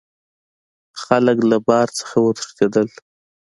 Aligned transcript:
خلک 1.03 1.37
له 1.49 1.57
بار 1.67 1.87
نه 2.07 2.15
وتښتیدل. 2.23 2.87